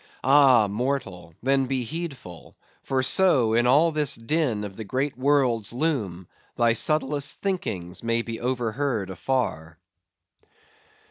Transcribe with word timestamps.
Ah, 0.23 0.67
mortal! 0.67 1.35
then, 1.43 1.67
be 1.67 1.83
heedful; 1.83 2.55
for 2.81 3.03
so, 3.03 3.53
in 3.53 3.67
all 3.67 3.91
this 3.91 4.15
din 4.15 4.63
of 4.63 4.75
the 4.75 4.83
great 4.83 5.15
world's 5.15 5.73
loom, 5.73 6.27
thy 6.55 6.73
subtlest 6.73 7.39
thinkings 7.41 8.01
may 8.01 8.23
be 8.23 8.39
overheard 8.39 9.11
afar. 9.11 9.77